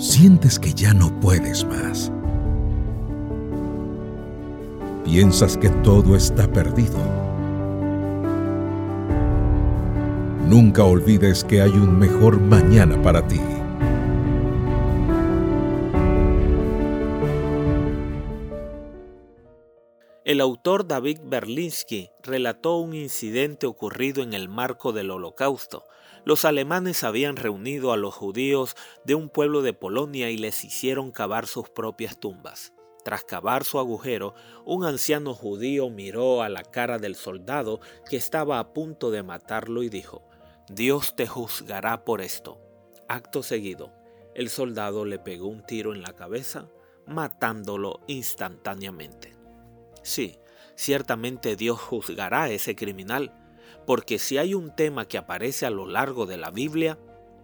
sientes 0.00 0.58
que 0.58 0.72
ya 0.72 0.94
no 0.94 1.10
puedes 1.20 1.64
más. 1.66 2.10
Piensas 5.04 5.58
que 5.58 5.68
todo 5.68 6.16
está 6.16 6.50
perdido. 6.50 6.98
Nunca 10.48 10.84
olvides 10.84 11.44
que 11.44 11.60
hay 11.60 11.70
un 11.70 11.98
mejor 11.98 12.40
mañana 12.40 13.00
para 13.02 13.26
ti. 13.26 13.40
El 20.22 20.42
autor 20.42 20.86
David 20.86 21.20
Berlinski 21.24 22.10
relató 22.22 22.76
un 22.76 22.92
incidente 22.92 23.66
ocurrido 23.66 24.22
en 24.22 24.34
el 24.34 24.50
marco 24.50 24.92
del 24.92 25.10
Holocausto. 25.10 25.86
Los 26.26 26.44
alemanes 26.44 27.04
habían 27.04 27.36
reunido 27.36 27.90
a 27.90 27.96
los 27.96 28.16
judíos 28.16 28.76
de 29.02 29.14
un 29.14 29.30
pueblo 29.30 29.62
de 29.62 29.72
Polonia 29.72 30.28
y 30.28 30.36
les 30.36 30.62
hicieron 30.62 31.10
cavar 31.10 31.46
sus 31.46 31.70
propias 31.70 32.20
tumbas. 32.20 32.74
Tras 33.02 33.24
cavar 33.24 33.64
su 33.64 33.78
agujero, 33.78 34.34
un 34.66 34.84
anciano 34.84 35.32
judío 35.32 35.88
miró 35.88 36.42
a 36.42 36.50
la 36.50 36.64
cara 36.64 36.98
del 36.98 37.14
soldado 37.14 37.80
que 38.06 38.18
estaba 38.18 38.58
a 38.58 38.74
punto 38.74 39.10
de 39.10 39.22
matarlo 39.22 39.82
y 39.82 39.88
dijo, 39.88 40.28
Dios 40.68 41.16
te 41.16 41.26
juzgará 41.26 42.04
por 42.04 42.20
esto. 42.20 42.60
Acto 43.08 43.42
seguido, 43.42 43.90
el 44.34 44.50
soldado 44.50 45.06
le 45.06 45.18
pegó 45.18 45.48
un 45.48 45.64
tiro 45.64 45.94
en 45.94 46.02
la 46.02 46.12
cabeza, 46.12 46.68
matándolo 47.06 48.00
instantáneamente. 48.06 49.39
Sí, 50.02 50.38
ciertamente 50.76 51.56
Dios 51.56 51.80
juzgará 51.80 52.44
a 52.44 52.50
ese 52.50 52.74
criminal, 52.74 53.34
porque 53.86 54.18
si 54.18 54.38
hay 54.38 54.54
un 54.54 54.74
tema 54.74 55.06
que 55.06 55.18
aparece 55.18 55.66
a 55.66 55.70
lo 55.70 55.86
largo 55.86 56.26
de 56.26 56.36
la 56.36 56.50
Biblia, 56.50 56.98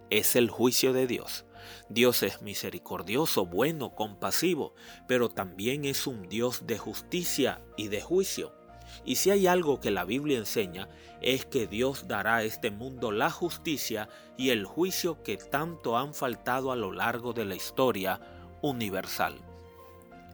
es 0.09 0.35
el 0.35 0.49
juicio 0.49 0.93
de 0.93 1.07
Dios. 1.07 1.45
Dios 1.89 2.23
es 2.23 2.41
misericordioso, 2.41 3.45
bueno, 3.45 3.93
compasivo, 3.95 4.73
pero 5.07 5.29
también 5.29 5.85
es 5.85 6.07
un 6.07 6.29
Dios 6.29 6.65
de 6.65 6.77
justicia 6.77 7.61
y 7.75 7.89
de 7.89 8.01
juicio. 8.01 8.53
Y 9.05 9.15
si 9.15 9.31
hay 9.31 9.47
algo 9.47 9.79
que 9.79 9.91
la 9.91 10.05
Biblia 10.05 10.37
enseña, 10.37 10.87
es 11.21 11.45
que 11.45 11.67
Dios 11.67 12.07
dará 12.07 12.37
a 12.37 12.43
este 12.43 12.71
mundo 12.71 13.11
la 13.11 13.29
justicia 13.29 14.09
y 14.37 14.49
el 14.49 14.65
juicio 14.65 15.23
que 15.23 15.37
tanto 15.37 15.97
han 15.97 16.13
faltado 16.13 16.71
a 16.71 16.75
lo 16.75 16.91
largo 16.91 17.33
de 17.33 17.45
la 17.45 17.55
historia 17.55 18.21
universal. 18.61 19.46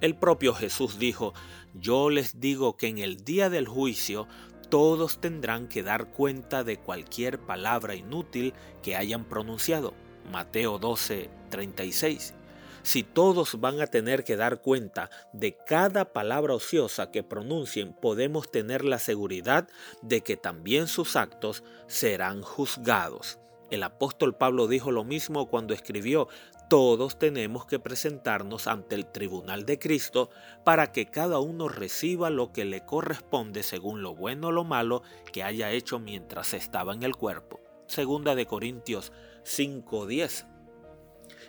El 0.01 0.15
propio 0.15 0.53
Jesús 0.53 0.99
dijo, 0.99 1.33
yo 1.73 2.09
les 2.09 2.39
digo 2.39 2.77
que 2.77 2.87
en 2.87 2.97
el 2.97 3.23
día 3.23 3.49
del 3.49 3.67
juicio 3.67 4.27
todos 4.69 5.21
tendrán 5.21 5.67
que 5.67 5.83
dar 5.83 6.11
cuenta 6.11 6.63
de 6.63 6.77
cualquier 6.77 7.39
palabra 7.39 7.95
inútil 7.95 8.53
que 8.81 8.95
hayan 8.95 9.25
pronunciado. 9.25 9.93
Mateo 10.31 10.79
12, 10.79 11.29
36. 11.49 12.33
Si 12.81 13.03
todos 13.03 13.61
van 13.61 13.79
a 13.79 13.87
tener 13.87 14.25
que 14.25 14.35
dar 14.35 14.61
cuenta 14.61 15.09
de 15.31 15.55
cada 15.55 16.11
palabra 16.11 16.53
ociosa 16.53 17.11
que 17.11 17.23
pronuncien, 17.23 17.93
podemos 17.93 18.51
tener 18.51 18.83
la 18.83 18.99
seguridad 18.99 19.69
de 20.01 20.21
que 20.21 20.35
también 20.35 20.87
sus 20.87 21.15
actos 21.15 21.63
serán 21.87 22.41
juzgados. 22.41 23.39
El 23.71 23.83
apóstol 23.83 24.35
Pablo 24.35 24.67
dijo 24.67 24.91
lo 24.91 25.05
mismo 25.05 25.47
cuando 25.47 25.73
escribió, 25.73 26.27
todos 26.73 27.19
tenemos 27.19 27.67
que 27.67 27.77
presentarnos 27.77 28.65
ante 28.65 28.95
el 28.95 29.05
tribunal 29.05 29.63
de 29.63 29.77
Cristo 29.77 30.31
para 30.63 30.91
que 30.91 31.05
cada 31.05 31.37
uno 31.37 31.69
reciba 31.69 32.31
lo 32.31 32.51
que 32.51 32.65
le 32.65 32.83
corresponde 32.83 33.61
según 33.61 34.01
lo 34.01 34.15
bueno 34.15 34.47
o 34.47 34.51
lo 34.51 34.63
malo 34.63 35.03
que 35.31 35.43
haya 35.43 35.69
hecho 35.69 35.99
mientras 35.99 36.55
estaba 36.55 36.95
en 36.95 37.03
el 37.03 37.15
cuerpo. 37.15 37.61
Segunda 37.85 38.33
de 38.33 38.47
Corintios 38.47 39.11
5:10. 39.43 40.47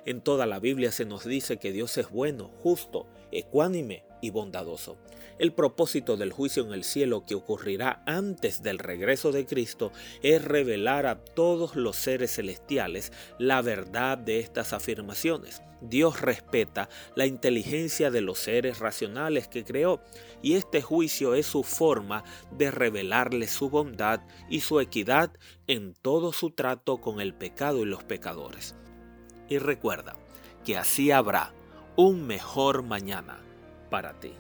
En 0.05 0.20
toda 0.20 0.45
la 0.45 0.61
Biblia 0.61 0.92
se 0.92 1.06
nos 1.06 1.25
dice 1.25 1.56
que 1.56 1.72
Dios 1.72 1.97
es 1.97 2.11
bueno, 2.11 2.50
justo, 2.62 3.06
ecuánime 3.33 4.05
y 4.25 4.30
bondadoso. 4.30 4.97
El 5.39 5.53
propósito 5.53 6.17
del 6.17 6.33
juicio 6.33 6.64
en 6.64 6.72
el 6.72 6.83
cielo 6.83 7.27
que 7.27 7.35
ocurrirá 7.35 8.02
antes 8.07 8.62
del 8.62 8.79
regreso 8.79 9.33
de 9.33 9.45
Cristo 9.45 9.92
es 10.23 10.42
revelar 10.42 11.07
a 11.07 11.23
todos 11.23 11.77
los 11.77 11.96
seres 11.96 12.36
celestiales 12.36 13.12
la 13.39 13.61
verdad 13.61 14.17
de 14.17 14.39
estas 14.39 14.73
afirmaciones. 14.73 15.61
Dios 15.83 16.23
respeta 16.23 16.89
la 17.14 17.27
inteligencia 17.27 18.11
de 18.11 18.23
los 18.23 18.39
seres 18.39 18.79
racionales 18.79 19.48
que 19.48 19.64
creó 19.64 20.01
y 20.41 20.55
este 20.55 20.80
juicio 20.80 21.35
es 21.35 21.46
su 21.46 21.64
forma 21.64 22.24
de 22.52 22.70
revelarles 22.70 23.51
su 23.51 23.68
bondad 23.68 24.20
y 24.48 24.61
su 24.61 24.80
equidad 24.80 25.33
en 25.67 25.92
todo 25.92 26.33
su 26.33 26.51
trato 26.51 26.98
con 26.98 27.20
el 27.20 27.35
pecado 27.35 27.83
y 27.83 27.86
los 27.86 28.05
pecadores. 28.05 28.74
Y 29.51 29.58
recuerda 29.58 30.17
que 30.64 30.79
así 30.79 31.11
habrá 31.11 31.52
un 31.96 32.27
mejor 32.27 32.83
mañana 32.83 33.45
para 33.94 34.12
ti. 34.18 34.34